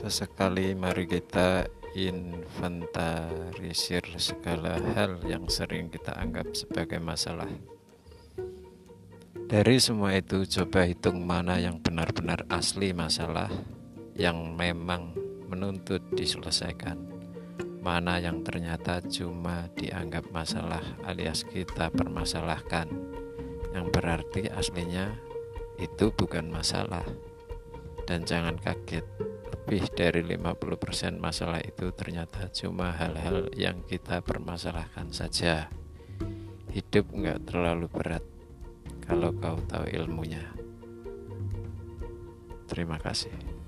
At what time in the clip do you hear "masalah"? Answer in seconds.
6.96-7.52, 12.96-13.52, 20.32-20.80, 26.48-27.04, 31.22-31.62